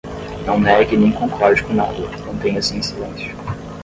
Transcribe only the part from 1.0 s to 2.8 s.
concorde com nada, mantenha-se